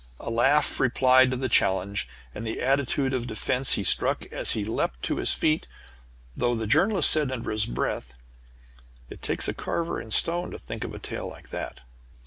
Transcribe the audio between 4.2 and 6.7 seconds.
as he leaped to his feet, though the